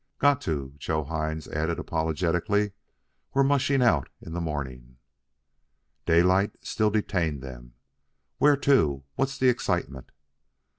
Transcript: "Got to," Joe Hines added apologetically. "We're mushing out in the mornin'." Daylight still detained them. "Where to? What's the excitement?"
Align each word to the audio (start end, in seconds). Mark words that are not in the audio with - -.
"Got 0.17 0.41
to," 0.41 0.73
Joe 0.79 1.03
Hines 1.03 1.47
added 1.49 1.77
apologetically. 1.77 2.71
"We're 3.35 3.43
mushing 3.43 3.83
out 3.83 4.09
in 4.19 4.33
the 4.33 4.41
mornin'." 4.41 4.97
Daylight 6.07 6.53
still 6.63 6.89
detained 6.89 7.43
them. 7.43 7.75
"Where 8.39 8.57
to? 8.57 9.03
What's 9.13 9.37
the 9.37 9.49
excitement?" 9.49 10.11